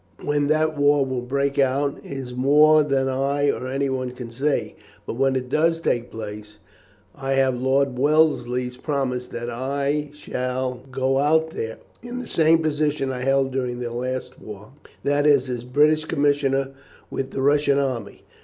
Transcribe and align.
When 0.23 0.47
that 0.47 0.75
war 0.75 1.05
will 1.05 1.21
break 1.21 1.59
out 1.59 1.99
is 2.03 2.33
more 2.33 2.81
than 2.81 3.07
I 3.07 3.51
or 3.51 3.67
anyone 3.67 4.09
can 4.13 4.31
say, 4.31 4.75
but 5.05 5.13
when 5.13 5.35
it 5.35 5.47
does 5.47 5.79
take 5.79 6.09
place 6.09 6.57
I 7.13 7.33
have 7.33 7.61
Lord 7.61 7.99
Wellesley's 7.99 8.77
promise 8.77 9.27
that 9.27 9.47
I 9.47 10.09
shall 10.11 10.81
go 10.89 11.19
out 11.19 11.51
there 11.51 11.77
in 12.01 12.19
the 12.19 12.25
same 12.27 12.63
position 12.63 13.11
I 13.11 13.19
held 13.19 13.51
during 13.51 13.77
their 13.79 13.91
last 13.91 14.39
war, 14.41 14.71
that 15.03 15.27
is, 15.27 15.47
as 15.49 15.63
British 15.65 16.05
commissioner 16.05 16.71
with 17.11 17.29
the 17.29 17.43
Russian 17.43 17.77
army. 17.77 18.23